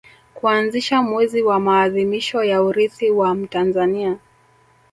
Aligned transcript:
kuanzisha 0.35 1.01
mwezi 1.01 1.41
wa 1.41 1.59
maadhimisho 1.59 2.43
ya 2.43 2.63
Urithi 2.63 3.09
wa 3.11 3.35
Mtanzania 3.35 4.17